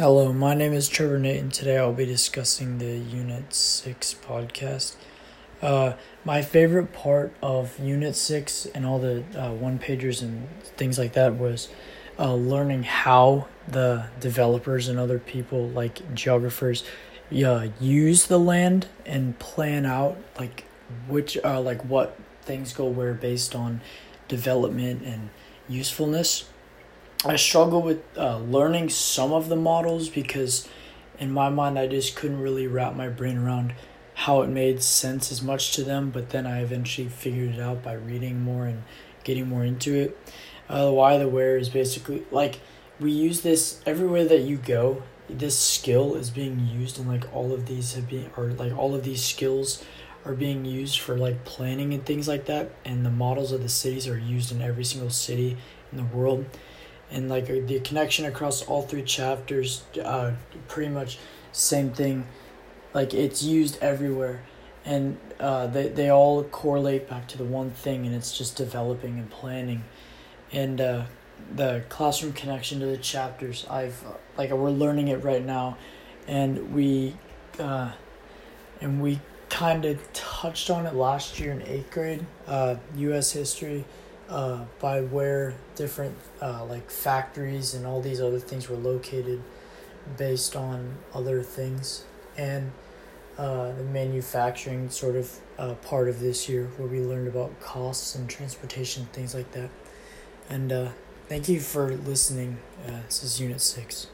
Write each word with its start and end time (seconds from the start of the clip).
Hello, 0.00 0.32
my 0.32 0.54
name 0.54 0.72
is 0.72 0.88
Trevor 0.88 1.18
Nate, 1.18 1.42
and 1.42 1.52
today 1.52 1.76
I'll 1.76 1.92
be 1.92 2.06
discussing 2.06 2.78
the 2.78 2.96
Unit 2.96 3.52
6 3.52 4.14
podcast. 4.26 4.96
Uh, 5.60 5.92
my 6.24 6.40
favorite 6.40 6.94
part 6.94 7.34
of 7.42 7.78
Unit 7.78 8.16
6 8.16 8.64
and 8.74 8.86
all 8.86 8.98
the 8.98 9.22
uh, 9.36 9.52
one 9.52 9.78
pagers 9.78 10.22
and 10.22 10.48
things 10.62 10.98
like 10.98 11.12
that 11.12 11.36
was 11.36 11.68
uh, 12.18 12.32
learning 12.32 12.84
how 12.84 13.46
the 13.68 14.06
developers 14.20 14.88
and 14.88 14.98
other 14.98 15.18
people, 15.18 15.68
like 15.68 16.14
geographers, 16.14 16.82
yeah, 17.28 17.66
use 17.78 18.24
the 18.24 18.38
land 18.38 18.86
and 19.04 19.38
plan 19.38 19.84
out 19.84 20.16
like 20.38 20.64
which, 21.08 21.36
uh, 21.44 21.60
like 21.60 21.84
what 21.84 22.18
things 22.40 22.72
go 22.72 22.86
where 22.86 23.12
based 23.12 23.54
on 23.54 23.82
development 24.28 25.02
and 25.02 25.28
usefulness 25.68 26.48
I 27.22 27.36
struggle 27.36 27.82
with 27.82 28.00
uh, 28.16 28.38
learning 28.38 28.88
some 28.88 29.32
of 29.32 29.50
the 29.50 29.56
models 29.56 30.08
because 30.08 30.66
in 31.18 31.30
my 31.30 31.50
mind 31.50 31.78
I 31.78 31.86
just 31.86 32.16
couldn't 32.16 32.40
really 32.40 32.66
wrap 32.66 32.94
my 32.94 33.08
brain 33.08 33.36
around 33.36 33.74
how 34.14 34.40
it 34.40 34.48
made 34.48 34.82
sense 34.82 35.30
as 35.30 35.42
much 35.42 35.72
to 35.72 35.84
them, 35.84 36.10
but 36.10 36.30
then 36.30 36.46
I 36.46 36.62
eventually 36.62 37.08
figured 37.08 37.56
it 37.56 37.60
out 37.60 37.82
by 37.82 37.92
reading 37.92 38.40
more 38.40 38.64
and 38.64 38.84
getting 39.22 39.48
more 39.48 39.64
into 39.64 39.94
it. 39.94 40.18
Uh, 40.66 40.86
the 40.86 40.92
why 40.92 41.18
the 41.18 41.28
where 41.28 41.58
is 41.58 41.68
basically 41.68 42.24
like 42.30 42.60
we 42.98 43.12
use 43.12 43.42
this 43.42 43.82
everywhere 43.84 44.24
that 44.24 44.40
you 44.40 44.56
go. 44.56 45.02
This 45.28 45.58
skill 45.58 46.14
is 46.14 46.30
being 46.30 46.68
used, 46.68 46.98
and 46.98 47.06
like 47.06 47.30
all 47.34 47.52
of 47.52 47.66
these 47.66 47.94
have 47.94 48.08
been, 48.08 48.30
or 48.36 48.52
like 48.52 48.76
all 48.76 48.94
of 48.94 49.04
these 49.04 49.22
skills 49.22 49.84
are 50.24 50.34
being 50.34 50.64
used 50.64 50.98
for 50.98 51.18
like 51.18 51.44
planning 51.44 51.92
and 51.92 52.04
things 52.04 52.26
like 52.26 52.46
that. 52.46 52.70
And 52.84 53.04
the 53.04 53.10
models 53.10 53.52
of 53.52 53.62
the 53.62 53.68
cities 53.68 54.08
are 54.08 54.18
used 54.18 54.52
in 54.52 54.62
every 54.62 54.84
single 54.84 55.10
city 55.10 55.58
in 55.92 55.98
the 55.98 56.04
world 56.04 56.46
and 57.10 57.28
like 57.28 57.46
the 57.46 57.80
connection 57.80 58.24
across 58.24 58.62
all 58.62 58.82
three 58.82 59.02
chapters 59.02 59.82
uh 60.04 60.32
pretty 60.68 60.90
much 60.90 61.18
same 61.52 61.90
thing. 61.90 62.26
Like 62.94 63.14
it's 63.14 63.42
used 63.42 63.78
everywhere 63.82 64.42
and 64.84 65.18
uh 65.38 65.66
they, 65.66 65.88
they 65.88 66.10
all 66.10 66.44
correlate 66.44 67.08
back 67.08 67.28
to 67.28 67.38
the 67.38 67.44
one 67.44 67.70
thing 67.70 68.06
and 68.06 68.14
it's 68.14 68.36
just 68.36 68.56
developing 68.56 69.18
and 69.18 69.30
planning. 69.30 69.84
And 70.52 70.80
uh 70.80 71.04
the 71.54 71.82
classroom 71.88 72.32
connection 72.32 72.80
to 72.80 72.86
the 72.86 72.96
chapters 72.96 73.66
i've 73.70 74.04
like 74.36 74.50
we're 74.50 74.70
learning 74.70 75.08
it 75.08 75.22
right 75.24 75.44
now 75.44 75.76
and 76.28 76.72
we 76.74 77.16
uh 77.58 77.90
and 78.80 79.02
we 79.02 79.20
kind 79.48 79.84
of 79.84 80.12
touched 80.12 80.70
on 80.70 80.86
it 80.86 80.94
last 80.94 81.40
year 81.40 81.52
in 81.52 81.62
eighth 81.62 81.90
grade 81.90 82.24
uh 82.46 82.76
us 82.96 83.32
history 83.32 83.84
uh, 84.30 84.64
by 84.78 85.00
where 85.00 85.54
different 85.74 86.16
uh, 86.40 86.64
like 86.64 86.90
factories 86.90 87.74
and 87.74 87.86
all 87.86 88.00
these 88.00 88.20
other 88.20 88.38
things 88.38 88.68
were 88.68 88.76
located 88.76 89.42
based 90.16 90.56
on 90.56 90.96
other 91.12 91.42
things. 91.42 92.04
And 92.38 92.72
uh, 93.36 93.72
the 93.72 93.82
manufacturing 93.82 94.90
sort 94.90 95.16
of 95.16 95.38
uh, 95.58 95.74
part 95.74 96.08
of 96.08 96.20
this 96.20 96.48
year 96.48 96.70
where 96.76 96.88
we 96.88 97.00
learned 97.00 97.28
about 97.28 97.58
costs 97.60 98.14
and 98.14 98.28
transportation 98.28 99.06
things 99.12 99.34
like 99.34 99.50
that. 99.52 99.70
And 100.48 100.72
uh, 100.72 100.88
thank 101.28 101.48
you 101.48 101.60
for 101.60 101.96
listening. 101.96 102.58
Uh, 102.86 103.00
this 103.06 103.22
is 103.22 103.40
unit 103.40 103.60
6 103.60 104.06